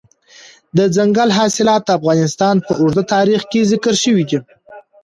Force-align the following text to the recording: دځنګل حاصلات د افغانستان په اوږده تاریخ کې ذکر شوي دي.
دځنګل 0.77 1.29
حاصلات 1.37 1.81
د 1.85 1.89
افغانستان 1.99 2.55
په 2.65 2.73
اوږده 2.81 3.03
تاریخ 3.15 3.41
کې 3.51 3.69
ذکر 3.71 3.93
شوي 4.03 4.23
دي. 4.29 4.39